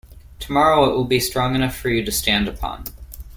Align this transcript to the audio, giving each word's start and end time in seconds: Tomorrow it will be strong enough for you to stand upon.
Tomorrow 0.39 0.89
it 0.89 0.95
will 0.95 1.05
be 1.05 1.19
strong 1.19 1.53
enough 1.53 1.75
for 1.77 1.89
you 1.89 2.03
to 2.03 2.11
stand 2.11 2.47
upon. 2.47 2.85